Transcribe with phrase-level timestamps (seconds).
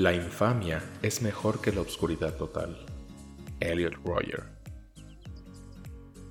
[0.00, 2.74] La infamia es mejor que la oscuridad total.
[3.60, 4.44] Elliot Roger.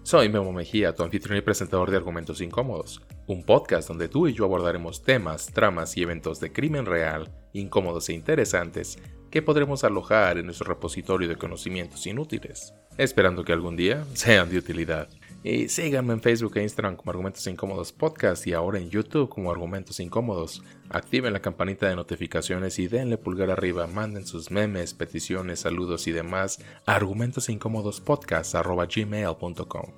[0.02, 4.34] Soy Memo Mejía, tu anfitrión y presentador de Argumentos Incómodos, un podcast donde tú y
[4.34, 8.98] yo abordaremos temas, tramas y eventos de crimen real, incómodos e interesantes
[9.30, 14.58] que podremos alojar en nuestro repositorio de conocimientos inútiles, esperando que algún día sean de
[14.58, 15.10] utilidad.
[15.42, 19.52] Y síganme en Facebook e Instagram como Argumentos Incómodos Podcast y ahora en YouTube como
[19.52, 20.62] Argumentos Incómodos.
[20.90, 23.88] Activen la campanita de notificaciones y denle pulgar arriba.
[23.88, 29.94] Manden sus memes, peticiones, saludos y demás a argumentosincómodospodcast.gmail.com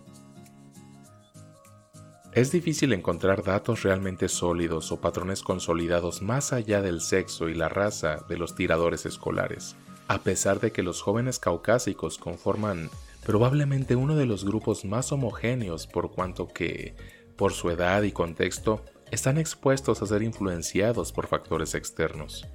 [2.33, 7.67] Es difícil encontrar datos realmente sólidos o patrones consolidados más allá del sexo y la
[7.67, 9.75] raza de los tiradores escolares,
[10.07, 12.91] a pesar de que los jóvenes caucásicos conforman
[13.25, 16.95] probablemente uno de los grupos más homogéneos por cuanto que,
[17.35, 22.47] por su edad y contexto, están expuestos a ser influenciados por factores externos.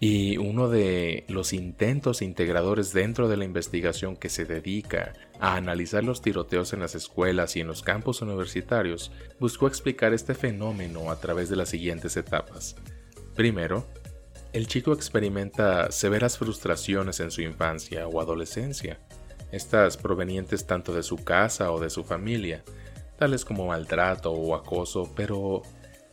[0.00, 6.04] Y uno de los intentos integradores dentro de la investigación que se dedica a analizar
[6.04, 9.10] los tiroteos en las escuelas y en los campos universitarios
[9.40, 12.76] buscó explicar este fenómeno a través de las siguientes etapas.
[13.34, 13.86] Primero,
[14.52, 19.00] el chico experimenta severas frustraciones en su infancia o adolescencia,
[19.52, 22.64] estas provenientes tanto de su casa o de su familia,
[23.18, 25.62] tales como maltrato o acoso, pero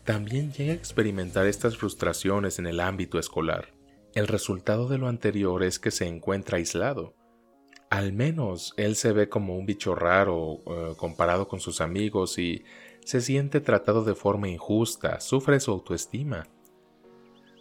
[0.04, 3.74] también llega a experimentar estas frustraciones en el ámbito escolar.
[4.14, 7.16] El resultado de lo anterior es que se encuentra aislado.
[7.90, 12.64] Al menos él se ve como un bicho raro eh, comparado con sus amigos y
[13.04, 16.48] se siente tratado de forma injusta, sufre su autoestima.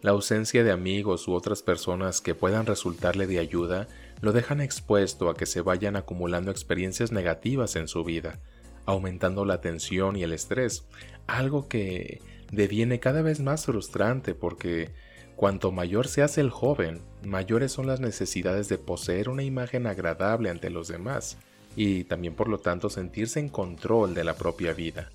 [0.05, 3.89] La ausencia de amigos u otras personas que puedan resultarle de ayuda
[4.21, 8.39] lo dejan expuesto a que se vayan acumulando experiencias negativas en su vida,
[8.85, 10.85] aumentando la tensión y el estrés,
[11.27, 12.21] algo que
[12.53, 14.91] deviene cada vez más frustrante porque
[15.37, 20.51] cuanto mayor se hace el joven, mayores son las necesidades de poseer una imagen agradable
[20.51, 21.39] ante los demás
[21.77, 25.11] y también por lo tanto sentirse en control de la propia vida.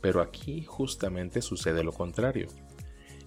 [0.00, 2.46] Pero aquí justamente sucede lo contrario.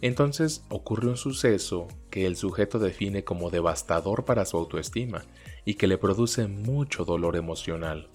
[0.04, 5.24] Entonces ocurre un suceso que el sujeto define como devastador para su autoestima
[5.64, 8.10] y que le produce mucho dolor emocional.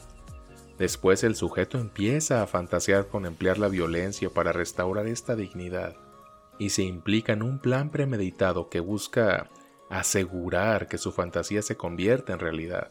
[0.79, 5.97] Después el sujeto empieza a fantasear con emplear la violencia para restaurar esta dignidad
[6.59, 9.49] y se implica en un plan premeditado que busca
[9.89, 12.91] asegurar que su fantasía se convierta en realidad.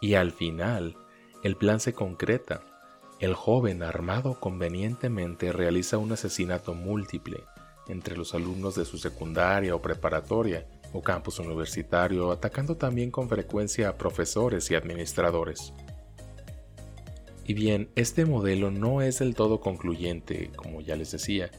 [0.00, 0.96] Y al final,
[1.44, 2.60] el plan se concreta.
[3.20, 7.44] El joven armado convenientemente realiza un asesinato múltiple
[7.88, 13.88] entre los alumnos de su secundaria o preparatoria o campus universitario, atacando también con frecuencia
[13.88, 15.72] a profesores y administradores.
[17.44, 21.50] Y bien, este modelo no es del todo concluyente, como ya les decía.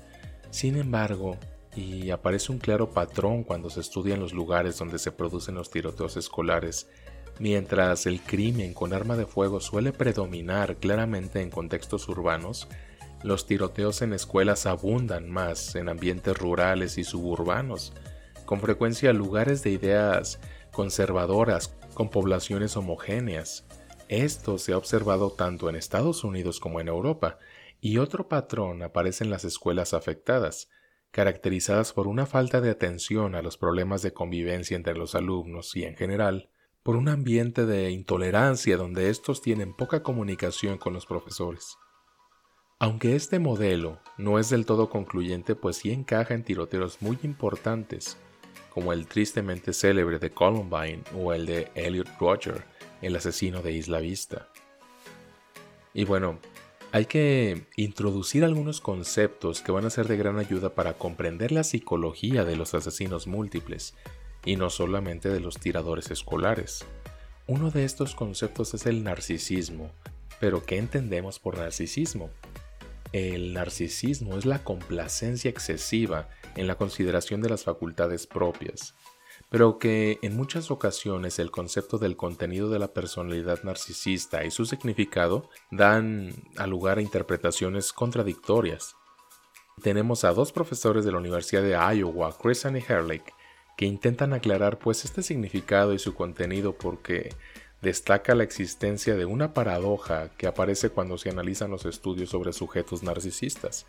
[0.52, 1.38] Sin embargo,
[1.76, 6.18] y aparece un claro patrón cuando se estudian los lugares donde se producen los tiroteos
[6.18, 6.88] escolares,
[7.40, 12.68] mientras el crimen con arma de fuego suele predominar claramente en contextos urbanos,
[13.24, 17.94] los tiroteos en escuelas abundan más en ambientes rurales y suburbanos,
[18.46, 20.40] con frecuencia lugares de ideas
[20.72, 23.66] conservadoras con poblaciones homogéneas.
[24.08, 27.38] Esto se ha observado tanto en Estados Unidos como en Europa,
[27.82, 30.70] y otro patrón aparece en las escuelas afectadas,
[31.12, 35.84] caracterizadas por una falta de atención a los problemas de convivencia entre los alumnos y
[35.84, 36.50] en general,
[36.84, 41.78] por un ambiente de intolerancia donde estos tienen poca comunicación con los profesores.
[42.82, 48.16] Aunque este modelo no es del todo concluyente, pues sí encaja en tiroteos muy importantes,
[48.70, 52.64] como el tristemente célebre de Columbine o el de Elliot Roger,
[53.02, 54.48] el asesino de Isla Vista.
[55.94, 56.40] Y bueno,
[56.94, 61.66] hay que introducir algunos conceptos que van a ser de gran ayuda para comprender la
[61.66, 63.94] psicología de los asesinos múltiples,
[64.46, 66.86] y no solamente de los tiradores escolares.
[67.46, 69.92] Uno de estos conceptos es el narcisismo,
[70.40, 72.30] pero ¿qué entendemos por narcisismo?
[73.12, 78.96] El narcisismo es la complacencia excesiva en la consideración de las facultades propias,
[79.50, 84.66] pero que en muchas ocasiones el concepto del contenido de la personalidad narcisista y su
[84.66, 88.96] significado dan a lugar a interpretaciones contradictorias.
[89.82, 93.34] Tenemos a dos profesores de la Universidad de Iowa, Christian y Herlick,
[93.76, 97.30] que intentan aclarar pues este significado y su contenido porque
[97.82, 103.04] destaca la existencia de una paradoja que aparece cuando se analizan los estudios sobre sujetos
[103.04, 103.86] narcisistas.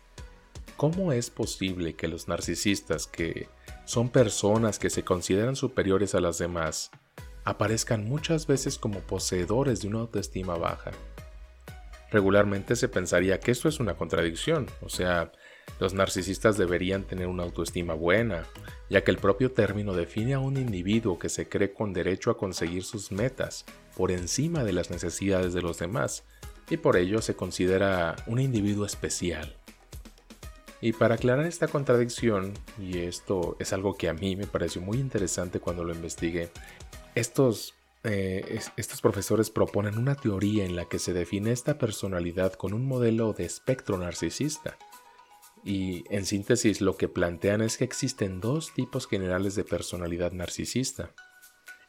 [0.77, 3.49] ¿Cómo es posible que los narcisistas, que
[3.85, 6.91] son personas que se consideran superiores a las demás,
[7.43, 10.91] aparezcan muchas veces como poseedores de una autoestima baja?
[12.11, 15.31] Regularmente se pensaría que esto es una contradicción, o sea,
[15.79, 18.45] Los narcisistas deberían tener una autoestima buena,
[18.89, 22.37] ya que el propio término define a un individuo que se cree con derecho a
[22.37, 23.65] conseguir sus metas
[23.95, 26.23] por encima de las necesidades de los demás,
[26.69, 29.55] y por ello se considera un individuo especial.
[30.81, 34.97] Y para aclarar esta contradicción, y esto es algo que a mí me pareció muy
[34.97, 36.49] interesante cuando lo investigué,
[37.13, 42.73] estos, eh, estos profesores proponen una teoría en la que se define esta personalidad con
[42.73, 44.77] un modelo de espectro narcisista.
[45.63, 51.13] Y en síntesis lo que plantean es que existen dos tipos generales de personalidad narcisista.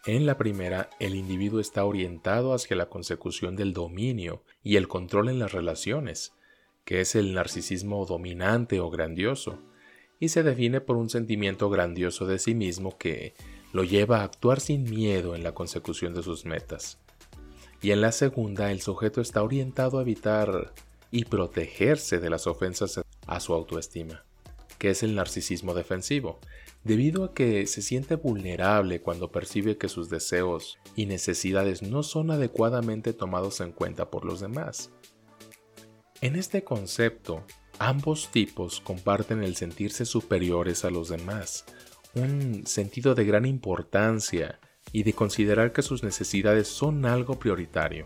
[0.05, 5.29] En la primera, el individuo está orientado hacia la consecución del dominio y el control
[5.29, 6.35] en las relaciones,
[6.85, 9.63] que es el narcisismo dominante o grandioso,
[10.19, 13.35] y se define por un sentimiento grandioso de sí mismo que
[13.73, 16.99] lo lleva a actuar sin miedo en la consecución de sus metas.
[17.81, 20.73] Y en la segunda, el sujeto está orientado a evitar
[21.11, 24.25] y protegerse de las ofensas a su autoestima,
[24.79, 26.41] que es el narcisismo defensivo,
[26.85, 32.31] debido a que se siente vulnerable cuando percibe que sus deseos y necesidades no son
[32.31, 34.91] adecuadamente tomados en cuenta por los demás.
[36.21, 37.45] En este concepto,
[37.79, 41.65] ambos tipos comparten el sentirse superiores a los demás,
[42.15, 44.61] un sentido de gran importancia
[44.93, 48.05] y de considerar que sus necesidades son algo prioritario,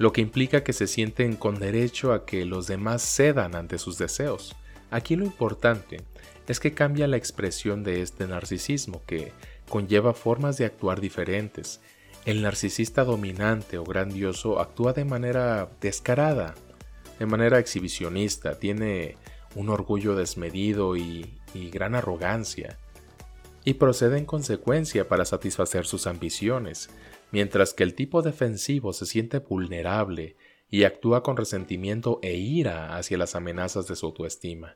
[0.00, 3.98] lo que implica que se sienten con derecho a que los demás cedan ante sus
[3.98, 4.56] deseos.
[4.90, 6.00] Aquí lo importante
[6.48, 9.34] es que cambia la expresión de este narcisismo que
[9.68, 11.82] conlleva formas de actuar diferentes.
[12.24, 16.54] El narcisista dominante o grandioso actúa de manera descarada,
[17.18, 19.18] de manera exhibicionista, tiene
[19.54, 21.38] un orgullo desmedido y,
[21.70, 22.78] gran arrogancia,
[23.66, 26.88] y procede en consecuencia para satisfacer sus ambiciones,
[27.32, 30.36] mientras que el tipo defensivo se siente vulnerable
[30.68, 34.74] y actúa con resentimiento e ira hacia las amenazas de su autoestima.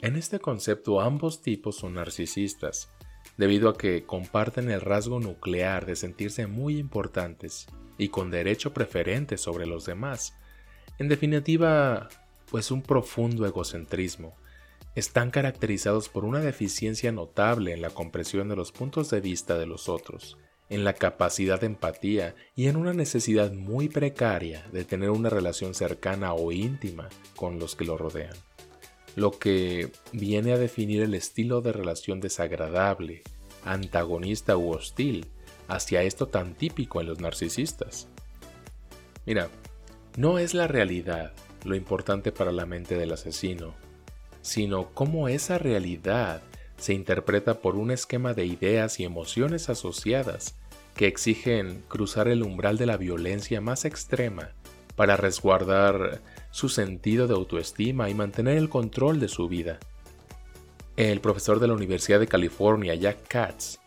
[0.00, 2.88] En este concepto ambos tipos son narcisistas,
[3.36, 7.66] debido a que comparten el rasgo nuclear de sentirse muy importantes
[7.98, 10.34] y con derecho preferente sobre los demás,
[10.98, 12.08] en definitiva,
[12.50, 14.36] pues un profundo egocentrismo.
[14.94, 19.66] Están caracterizados por una deficiencia notable en la comprensión de los puntos de vista de
[19.66, 20.36] los otros,
[20.72, 25.74] en la capacidad de empatía y en una necesidad muy precaria de tener una relación
[25.74, 28.34] cercana o íntima con los que lo rodean,
[29.14, 33.22] lo que viene a definir el estilo de relación desagradable,
[33.66, 35.26] antagonista u hostil
[35.68, 38.08] hacia esto tan típico en los narcisistas.
[39.26, 39.50] Mira,
[40.16, 41.34] no es la realidad
[41.64, 43.74] lo importante para la mente del asesino,
[44.40, 46.40] sino cómo esa realidad
[46.76, 50.56] se interpreta por un esquema de ideas y emociones asociadas
[50.96, 54.52] que exigen cruzar el umbral de la violencia más extrema
[54.96, 56.20] para resguardar
[56.50, 59.78] su sentido de autoestima y mantener el control de su vida.
[60.96, 63.78] El profesor de la Universidad de California, Jack Katz,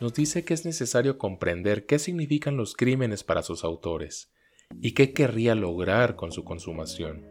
[0.00, 4.32] nos dice que es necesario comprender qué significan los crímenes para sus autores
[4.80, 7.26] y qué querría lograr con su consumación.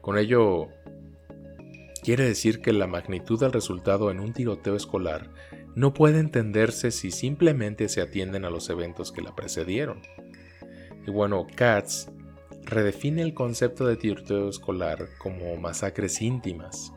[0.00, 0.68] Con ello,
[2.04, 5.30] quiere decir que la magnitud del resultado en un tiroteo escolar
[5.74, 10.02] no puede entenderse si simplemente se atienden a los eventos que la precedieron.
[11.06, 12.08] Y bueno, Katz
[12.62, 16.92] redefine el concepto de tiroteo escolar como masacres íntimas.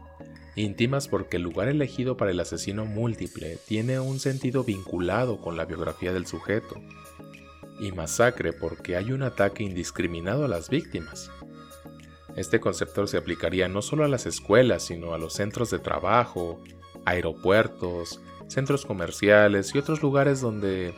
[0.57, 5.65] Íntimas porque el lugar elegido para el asesino múltiple tiene un sentido vinculado con la
[5.65, 6.75] biografía del sujeto,
[7.79, 11.31] y masacre porque hay un ataque indiscriminado a las víctimas.
[12.37, 16.63] Este concepto se aplicaría no solo a las escuelas, sino a los centros de trabajo,
[17.03, 20.93] aeropuertos, centros comerciales y otros lugares donde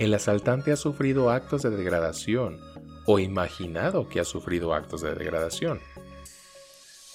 [0.00, 2.60] el asaltante ha sufrido actos de degradación
[3.06, 5.80] o imaginado que ha sufrido actos de degradación.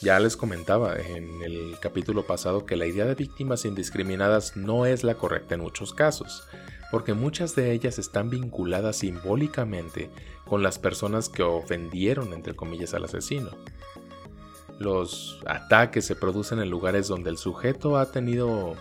[0.01, 5.03] Ya les comentaba en el capítulo pasado que la idea de víctimas indiscriminadas no es
[5.03, 6.47] la correcta en muchos casos,
[6.91, 10.09] porque muchas de ellas están vinculadas simbólicamente
[10.45, 13.51] con las personas que ofendieron, entre comillas, al asesino.
[14.79, 18.75] Los ataques se producen en lugares donde el sujeto ha tenido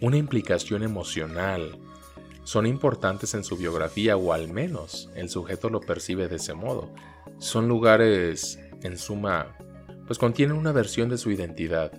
[0.00, 1.78] una implicación emocional,
[2.44, 6.92] son importantes en su biografía o al menos el sujeto lo percibe de ese modo.
[7.38, 9.56] Son lugares, en suma,
[10.06, 11.90] pues contienen una versión de su identidad,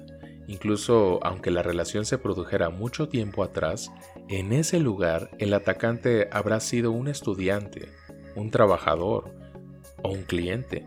[0.48, 3.92] Incluso aunque la relación se produjera mucho tiempo atrás,
[4.28, 7.90] en ese lugar el atacante habrá sido un estudiante,
[8.36, 9.32] un trabajador
[10.02, 10.84] o un cliente.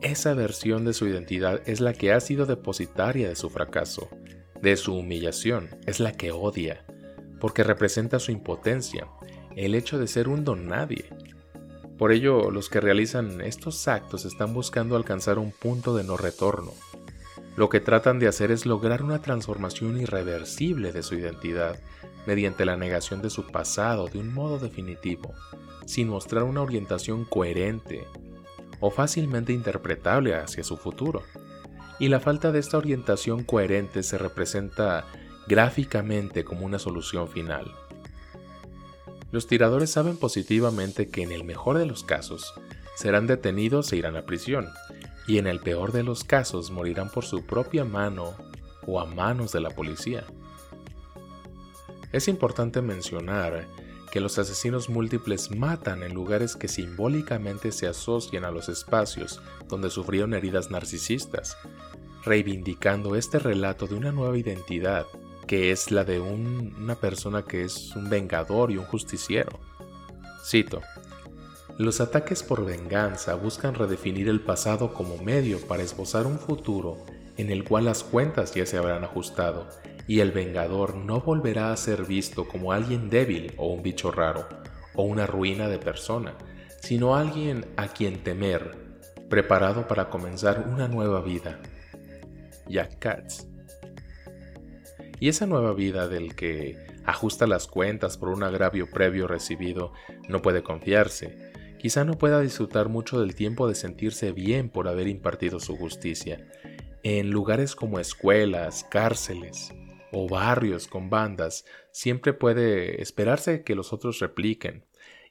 [0.00, 4.08] Esa versión de su identidad es la que ha sido depositaria de su fracaso,
[4.62, 6.84] de su humillación, es la que odia,
[7.40, 9.06] porque representa su impotencia,
[9.54, 11.10] el hecho de ser un don nadie.
[11.98, 16.72] Por ello, los que realizan estos actos están buscando alcanzar un punto de no retorno,
[17.56, 21.80] Lo que tratan de hacer es lograr una transformación irreversible de su identidad
[22.26, 25.32] mediante la negación de su pasado de un modo definitivo,
[25.86, 28.06] sin mostrar una orientación coherente
[28.80, 31.22] o fácilmente interpretable hacia su futuro.
[31.98, 35.06] Y la falta de esta orientación coherente se representa
[35.48, 37.72] gráficamente como una solución final.
[39.32, 42.52] Los tiradores saben positivamente que en el mejor de los casos
[42.96, 44.68] serán detenidos e irán a prisión,
[45.26, 48.34] y en el peor de los casos morirán por su propia mano
[48.86, 50.24] o a manos de la policía.
[52.12, 53.66] Es importante mencionar
[54.10, 59.90] que los asesinos múltiples matan en lugares que simbólicamente se asocian a los espacios donde
[59.90, 61.56] sufrieron heridas narcisistas,
[62.24, 65.06] reivindicando este relato de una nueva identidad
[65.46, 69.60] que es la de una persona que es un vengador y un justiciero.
[70.44, 70.80] Cito,
[71.78, 77.04] los ataques por venganza buscan redefinir el pasado como medio para esbozar un futuro
[77.36, 79.68] en el cual las cuentas ya se habrán ajustado
[80.08, 84.48] y el vengador no volverá a ser visto como alguien débil o un bicho raro
[84.94, 86.34] o una ruina de persona,
[86.80, 88.74] sino alguien a quien temer,
[89.28, 91.60] preparado para comenzar una nueva vida.
[92.68, 93.46] Jack Katz.
[95.20, 99.92] Y esa nueva vida del que ajusta las cuentas por un agravio previo recibido
[100.28, 101.45] no puede confiarse,
[101.86, 106.44] Quizá no pueda disfrutar mucho del tiempo de sentirse bien por haber impartido su justicia.
[107.04, 109.72] En lugares como escuelas, cárceles
[110.10, 114.84] o barrios con bandas, siempre puede esperarse que los otros repliquen.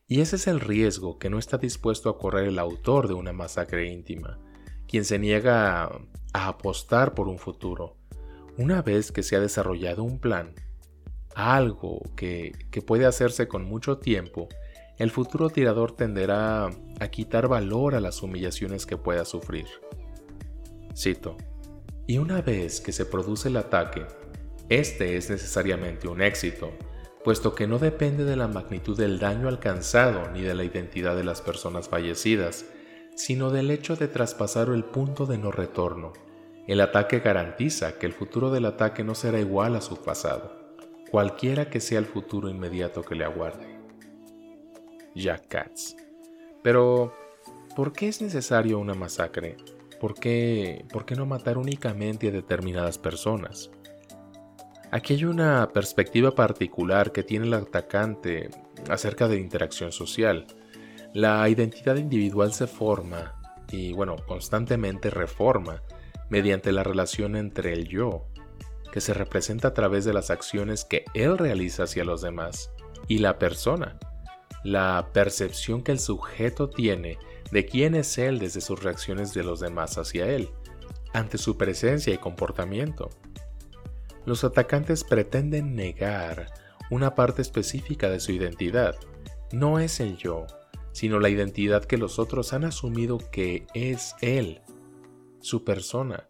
[0.07, 3.33] Y ese es el riesgo que no está dispuesto a correr el autor de una
[3.33, 4.39] masacre íntima,
[4.88, 6.00] quien se niega a,
[6.31, 7.97] apostar por un futuro.
[8.57, 10.55] Una vez que se ha desarrollado un plan,
[11.35, 14.47] algo que, que puede hacerse con mucho tiempo,
[14.97, 19.65] el futuro tirador tenderá a quitar valor a las humillaciones que pueda sufrir.
[20.95, 21.35] Cito,
[22.07, 24.05] y una vez que se produce el ataque,
[24.69, 26.71] este es necesariamente un éxito,
[27.23, 31.23] puesto que no depende de la magnitud del daño alcanzado ni de la identidad de
[31.23, 32.65] las personas fallecidas,
[33.15, 36.13] sino del hecho de traspasar el punto de no retorno.
[36.67, 40.73] El ataque garantiza que el futuro del ataque no será igual a su pasado,
[41.11, 43.75] cualquiera que sea el futuro inmediato que le aguarde.
[45.15, 45.95] Jack Katz.
[46.62, 47.13] Pero,
[47.75, 49.57] ¿por qué es necesario una masacre?
[50.00, 53.72] ¿Por qué, ¿Por qué no matar únicamente a determinadas personas?
[54.91, 58.50] Aquí hay una perspectiva particular que tiene el atacante
[58.89, 60.45] acerca de interacción social.
[61.13, 63.36] La identidad individual se forma
[63.72, 65.81] y, bueno, constantemente reforma
[66.29, 68.27] mediante la relación entre el yo,
[68.91, 72.72] que se representa a través de las acciones que él realiza hacia los demás,
[73.07, 73.98] y la persona,
[74.65, 77.19] la percepción que el sujeto tiene
[77.51, 80.50] de quién es él desde sus reacciones de los demás hacia él,
[81.13, 83.12] ante su presencia y comportamiento.
[84.25, 86.48] Los atacantes pretenden negar
[86.89, 88.95] una parte específica de su identidad.
[89.51, 90.48] No es el yo,
[90.93, 94.62] sino la identidad que los otros han asumido que es él,
[95.41, 96.27] su persona.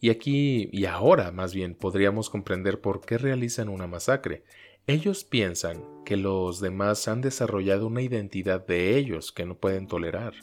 [0.00, 4.44] Y aquí y ahora más bien podríamos comprender por qué realizan una masacre.
[4.86, 10.34] Ellos piensan que los demás han desarrollado una identidad de ellos que no pueden tolerar,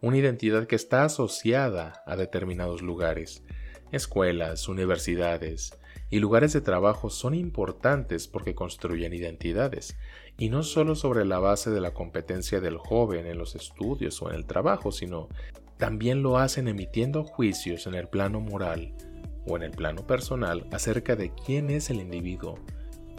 [0.00, 3.44] una identidad que está asociada a determinados lugares.
[3.92, 5.78] Escuelas, universidades
[6.08, 9.98] y lugares de trabajo son importantes porque construyen identidades,
[10.38, 14.30] y no solo sobre la base de la competencia del joven en los estudios o
[14.30, 15.28] en el trabajo, sino
[15.76, 18.94] también lo hacen emitiendo juicios en el plano moral
[19.46, 22.58] o en el plano personal acerca de quién es el individuo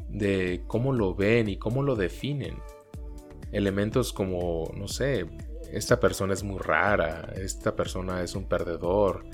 [0.09, 2.57] de cómo lo ven y cómo lo definen.
[3.51, 5.25] Elementos como, no sé,
[5.71, 9.25] esta persona es muy rara, esta persona es un perdedor,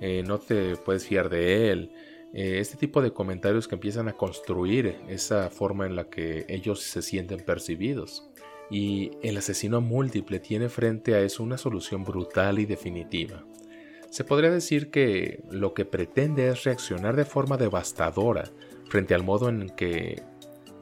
[0.00, 1.92] eh, no te puedes fiar de él.
[2.34, 6.80] Eh, este tipo de comentarios que empiezan a construir esa forma en la que ellos
[6.80, 8.28] se sienten percibidos.
[8.68, 13.44] Y el asesino múltiple tiene frente a eso una solución brutal y definitiva.
[14.10, 18.50] Se podría decir que lo que pretende es reaccionar de forma devastadora
[18.88, 20.22] frente al modo en que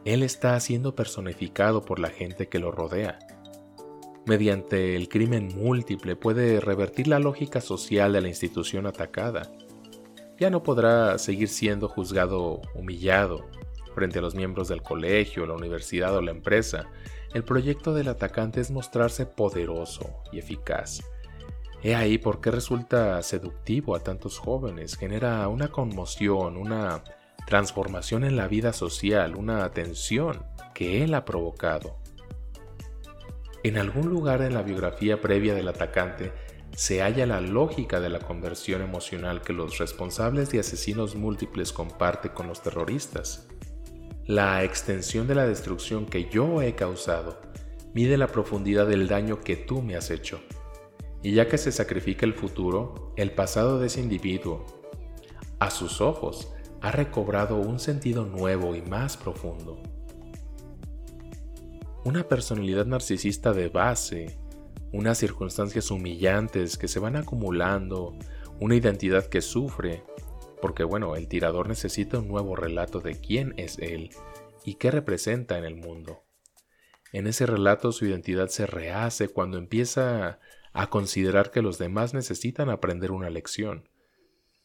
[0.05, 3.19] él está siendo personificado por la gente que lo rodea.
[4.27, 9.53] Mediante el crimen múltiple puede revertir la lógica social de la institución atacada.
[10.39, 13.47] Ya no podrá seguir siendo juzgado humillado
[13.95, 16.87] frente a los miembros del colegio, la universidad o la empresa.
[17.33, 21.01] El proyecto del atacante es mostrarse poderoso y eficaz.
[21.83, 27.05] He ahí por qué resulta seductivo a tantos jóvenes, genera una conmoción, una
[27.47, 31.99] transformación en la vida social, una atención que él ha provocado.
[33.63, 36.33] En algún lugar en la biografía previa del atacante
[36.77, 42.31] se halla la lógica de la conversión emocional que los responsables de asesinos múltiples comparte
[42.31, 43.49] con los terroristas.
[44.27, 47.41] La extensión de la destrucción que yo he causado
[47.95, 50.41] mide la profundidad del daño que tú me has hecho.
[51.23, 54.67] Y ya que se sacrifica el futuro, el pasado de ese individuo,
[55.61, 56.53] a sus ojos,
[56.85, 59.83] ha recobrado un sentido nuevo y más profundo.
[62.05, 64.39] Una personalidad narcisista de base
[64.93, 68.15] unas circunstancias humillantes que se van acumulando,
[68.61, 70.05] una identidad que sufre,
[70.61, 74.11] porque bueno, el tirador necesita un nuevo relato de quién es él
[74.63, 76.23] y qué representa en el mundo.
[77.15, 80.39] En ese relato su identidad se rehace cuando empieza
[80.75, 83.89] a considerar que los demás necesitan aprender una lección.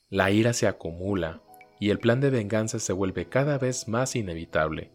[0.10, 1.44] La ira se acumula
[1.80, 4.92] y el plan de venganza se vuelve cada vez más inevitable.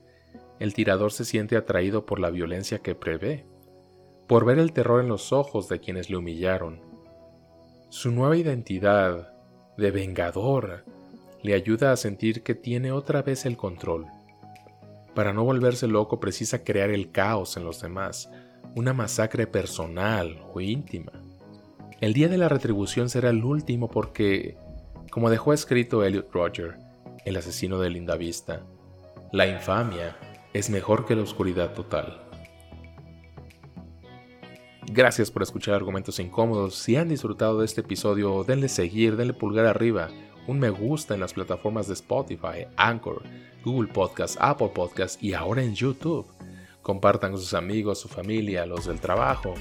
[0.61, 3.47] El tirador se siente atraído por la violencia que prevé
[4.27, 6.81] por ver el terror en los ojos de quienes le humillaron.
[7.91, 9.33] Su nueva identidad
[9.77, 10.85] de vengador
[11.43, 14.07] le ayuda a sentir que tiene otra vez el control.
[15.15, 18.31] Para no volverse loco precisa crear el caos en los demás,
[18.75, 21.13] una masacre personal o íntima.
[22.01, 24.57] El día de la retribución será el último porque,
[25.15, 26.77] como dejó escrito Elliot Roger,
[27.25, 28.63] el asesino de Linda Vista,
[29.31, 30.17] la infamia
[30.53, 32.21] es mejor que la oscuridad total.
[34.91, 36.75] Gracias por escuchar Argumentos Incómodos.
[36.75, 40.09] Si han disfrutado de este episodio, denle seguir, denle pulgar arriba,
[40.49, 43.23] un me gusta en las plataformas de Spotify, Anchor,
[43.65, 46.27] Google Podcast, Apple Podcast y ahora en YouTube.
[46.83, 49.55] Compartan con sus amigos, su familia, los del trabajo.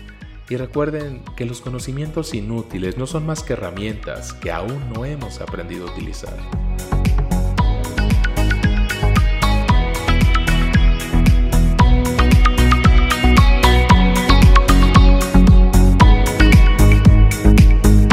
[0.50, 5.40] Y recuerden que los conocimientos inútiles no son más que herramientas que aún no hemos
[5.40, 6.38] aprendido a utilizar.